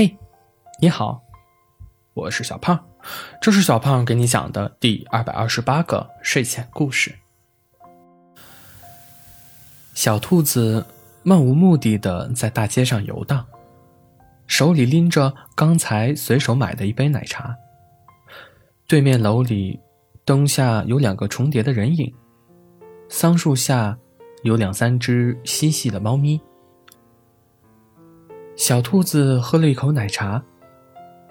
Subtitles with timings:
[0.00, 0.16] 嘿，
[0.80, 1.22] 你好，
[2.14, 2.82] 我是小胖，
[3.38, 7.14] 这是小胖给你讲的第二百二十八个睡前故事。
[9.92, 10.86] 小兔子
[11.22, 13.44] 漫无目的的在大街上游荡，
[14.46, 17.54] 手里拎着刚才随手买的一杯奶茶。
[18.86, 19.78] 对面楼里，
[20.24, 22.10] 灯下有两个重叠的人影，
[23.10, 23.98] 桑树下
[24.44, 26.40] 有两三只嬉戏的猫咪。
[28.70, 30.40] 小兔子喝了一口奶茶，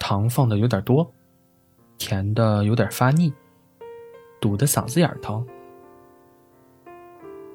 [0.00, 1.08] 糖放的有点多，
[1.96, 3.32] 甜的有点发腻，
[4.40, 5.46] 堵得嗓子眼疼。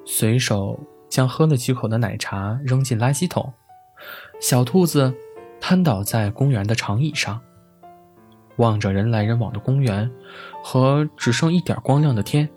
[0.06, 3.52] 随手将喝了几口的奶茶扔进垃圾桶，
[4.40, 5.14] 小兔子
[5.60, 7.38] 瘫倒在公园的长椅上，
[8.56, 10.10] 望着人来人往的公园
[10.64, 12.48] 和只剩一点光亮的天，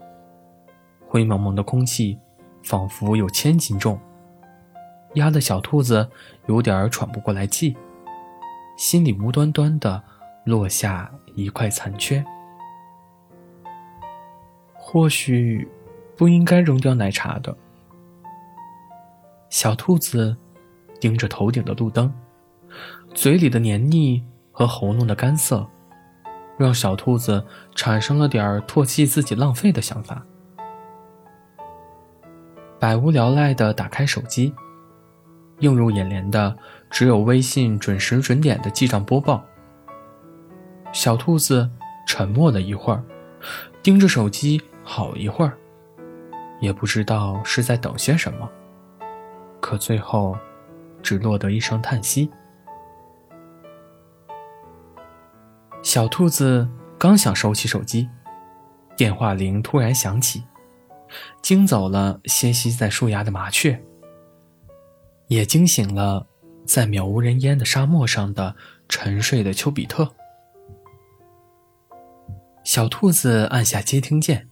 [1.05, 2.17] 灰蒙蒙的空气
[2.63, 3.99] 仿佛有千斤重。
[5.15, 6.07] 压得小兔子
[6.47, 7.75] 有点喘不过来气，
[8.77, 10.01] 心里无端端的
[10.45, 12.23] 落下一块残缺。
[14.73, 15.67] 或许
[16.15, 17.55] 不应该扔掉奶茶的。
[19.49, 20.35] 小兔子
[20.99, 22.13] 盯着头顶的路灯，
[23.13, 25.67] 嘴里的黏腻和喉咙的干涩，
[26.57, 27.43] 让小兔子
[27.75, 30.23] 产生了点唾弃自己浪费的想法。
[32.79, 34.53] 百无聊赖的打开手机。
[35.59, 36.55] 映入眼帘的
[36.89, 39.43] 只有微信准时准点的记账播报。
[40.91, 41.69] 小兔子
[42.07, 43.03] 沉默了一会儿，
[43.83, 45.55] 盯着手机好一会儿，
[46.59, 48.49] 也不知道是在等些什么，
[49.59, 50.35] 可最后
[51.03, 52.29] 只落得一声叹息。
[55.81, 58.09] 小兔子刚想收起手机，
[58.97, 60.43] 电话铃突然响起，
[61.41, 63.81] 惊走了歇息在树丫的麻雀。
[65.29, 66.27] 也惊醒了
[66.65, 68.55] 在渺无人烟的沙漠上的
[68.89, 70.11] 沉睡的丘比特。
[72.63, 74.49] 小兔子按下接听键，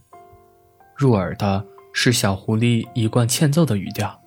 [0.95, 4.21] 入耳的是小狐狸一贯欠揍的语调：“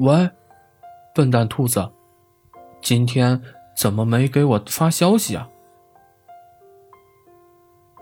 [0.00, 0.28] 喂，
[1.14, 1.88] 笨蛋兔子，
[2.82, 3.40] 今天
[3.76, 5.48] 怎么没给我发消息啊？”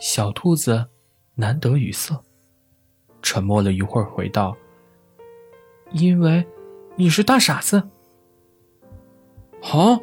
[0.00, 0.86] 小兔子
[1.34, 2.18] 难得语塞，
[3.20, 4.56] 沉默了一会儿，回道
[5.92, 6.46] ：“因为。”
[7.00, 7.80] 你是大傻子！
[9.62, 10.00] 好，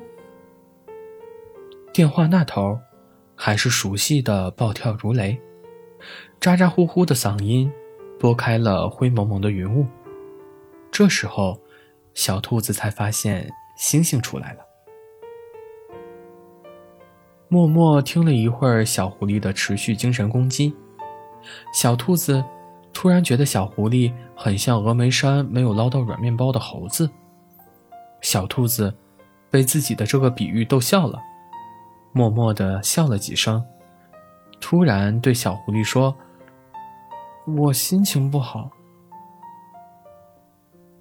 [1.92, 2.80] 电话那头
[3.36, 5.38] 还是熟悉的暴跳如雷，
[6.40, 7.70] 咋咋呼呼的嗓音
[8.18, 9.86] 拨开了灰蒙蒙的云雾。
[10.90, 11.62] 这时候，
[12.14, 14.60] 小兔子才发现星星出来了。
[17.50, 20.74] 默默听了一会儿小狐狸的持续精神攻击，
[21.74, 22.42] 小兔子。
[23.06, 27.08] 突然觉得小狐狸很像峨眉山没有捞到软面包的猴子。
[28.22, 28.92] 小兔子
[29.52, 31.22] 被自己的这个比喻逗笑了，
[32.14, 33.64] 默默地笑了几声，
[34.60, 36.16] 突然对小狐狸说
[37.46, 38.72] ：“我心情不好。”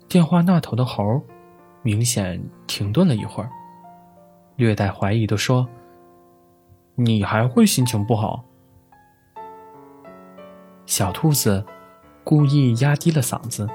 [0.07, 1.03] 电话那头的猴
[1.81, 3.49] 明显停顿了一会儿，
[4.57, 5.67] 略带怀疑地说
[6.97, 8.45] ：“你还会心情不好？”
[10.85, 11.65] 小兔子。
[12.25, 13.69] 故意压低了嗓子，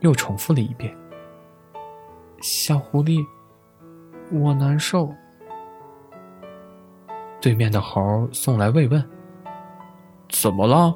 [0.00, 0.92] 又重复了一遍
[2.42, 3.24] ：“小狐狸，
[4.32, 5.08] 我难受。”
[7.40, 9.02] 对面的猴送来慰问
[10.28, 10.92] ：“怎么了？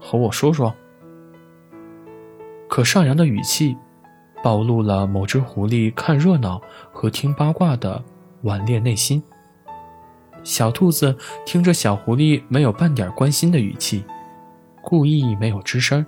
[0.00, 0.74] 和我说说。”
[2.68, 3.76] 可上扬的语气，
[4.42, 6.60] 暴露了某只狐狸看热闹
[6.90, 8.02] 和听八卦的
[8.42, 9.22] 顽劣内心。
[10.42, 14.02] 小兔子听着小狐狸没有半点关心的语气。
[14.82, 16.04] 故意没有吱声。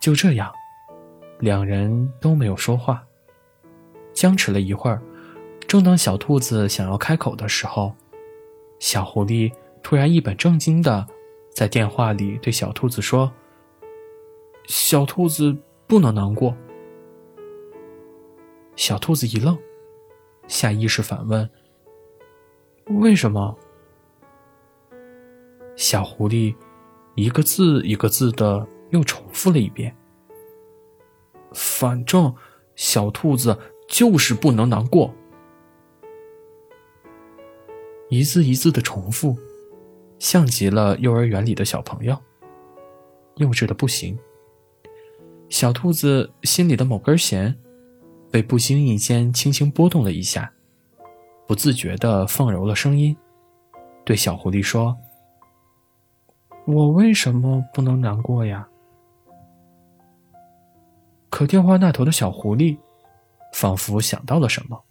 [0.00, 0.52] 就这样，
[1.38, 3.02] 两人都没有说话，
[4.12, 5.00] 僵持了一会儿。
[5.68, 7.94] 正当小兔子想要开口的时候，
[8.80, 9.52] 小狐狸
[9.82, 11.06] 突然一本正经的
[11.54, 13.30] 在电话里对小兔子说
[14.66, 16.56] ：“小兔子不能难过。”
[18.74, 19.56] 小兔子一愣，
[20.48, 21.48] 下意识反问
[23.00, 23.56] ：“为什么？”
[25.80, 26.54] 小狐狸，
[27.14, 29.96] 一个字一个字的又重复了一遍。
[31.54, 32.32] 反正
[32.76, 35.10] 小兔子就是不能难过，
[38.10, 39.34] 一字一字的重复，
[40.18, 42.14] 像极了幼儿园里的小朋友，
[43.36, 44.18] 幼稚的不行。
[45.48, 47.58] 小兔子心里的某根弦，
[48.30, 50.52] 被不经意间轻轻拨动了一下，
[51.48, 53.16] 不自觉的放柔了声音，
[54.04, 54.94] 对小狐狸说。
[56.66, 58.66] 我为什么不能难过呀？
[61.28, 62.76] 可电话那头的小狐狸，
[63.52, 64.84] 仿佛想到了什么，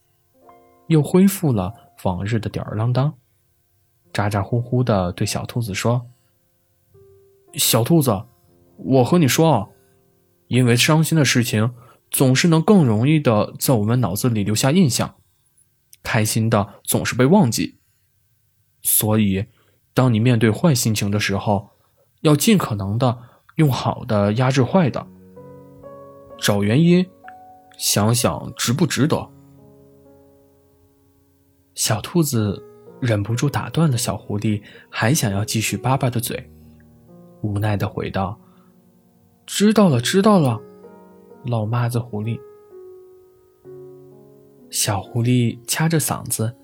[0.87, 1.73] 又恢复了
[2.03, 3.13] 往日的吊儿郎当，
[4.13, 6.05] 咋咋呼呼的对小兔子说
[7.53, 8.25] ：“小兔子，
[8.77, 9.67] 我和你说啊，
[10.47, 11.73] 因为伤心的事情
[12.09, 15.15] 总是能更容易的在我们脑子里留下印象，
[16.01, 17.77] 开心的总是被忘记，
[18.81, 19.45] 所以
[19.99, 21.67] 当你面对坏心情的时候，
[22.21, 23.17] 要尽可能的
[23.55, 25.05] 用好的压制坏的。”
[26.39, 27.05] 找原因，
[27.77, 29.29] 想想值不值得。
[31.75, 32.63] 小兔子
[33.01, 36.49] 忍不住打断了小狐狸还想要继续叭叭的嘴，
[37.41, 38.39] 无奈的回道
[39.45, 40.57] ：“知道了，知道了，
[41.43, 42.39] 老妈子狐狸。”
[44.71, 46.55] 小狐狸掐着嗓子，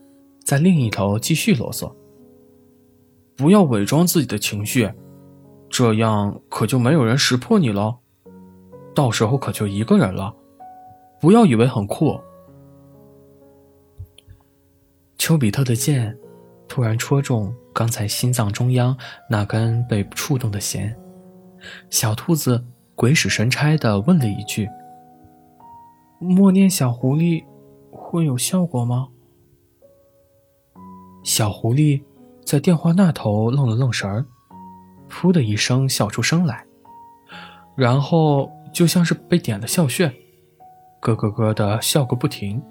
[0.46, 1.94] 在另一头继续啰嗦
[3.36, 4.92] ：“不要伪装自己的情绪，
[5.70, 8.00] 这样可就没有人识破你了。”
[8.96, 10.34] 到时候可就一个人了，
[11.20, 12.18] 不要以为很酷。
[15.18, 16.18] 丘比特的箭
[16.68, 18.96] 突然戳中刚才心脏中央
[19.30, 20.96] 那根被触动的弦，
[21.90, 22.64] 小兔子
[22.96, 24.70] 鬼使神差的问了一句
[26.20, 27.44] ：“默念小狐狸
[27.92, 29.10] 会有效果吗？”
[31.22, 32.02] 小狐狸
[32.46, 34.26] 在电话那头愣了愣神儿，
[35.10, 36.66] 噗的一声笑出声来，
[37.76, 38.52] 然后。
[38.76, 40.14] 就像是被点了笑穴，
[41.00, 42.62] 咯咯咯的笑个不停。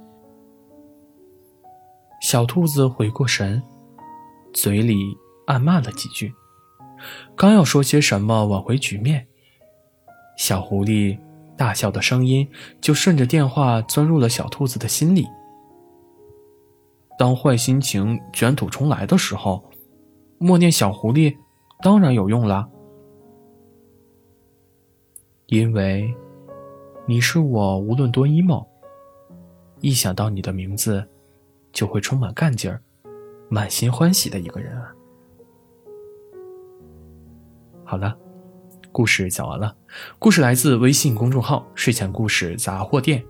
[2.21, 3.63] 小兔子回过神，
[4.53, 4.95] 嘴里
[5.47, 6.35] 暗骂了几句，
[7.35, 9.27] 刚要说些什么挽回局面，
[10.37, 11.19] 小狐狸
[11.57, 12.47] 大笑的声音
[12.83, 15.27] 就顺着电话钻入了小兔子的心里。
[17.19, 19.65] 当坏心情卷土重来的时候，
[20.39, 21.37] 默念小狐狸
[21.83, 22.69] 当然有用了。
[25.47, 26.13] 因为，
[27.07, 28.67] 你是我无论多 emo，
[29.81, 31.07] 一想到你的名字，
[31.71, 32.83] 就会充满干劲儿、
[33.49, 34.93] 满心欢喜的一个人啊！
[37.85, 38.17] 好了，
[38.91, 39.77] 故事讲完了。
[40.19, 43.23] 故事来自微信公众号“睡前故事杂货店”，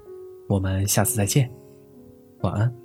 [0.48, 1.50] 我们下次再见，
[2.40, 2.83] 晚安。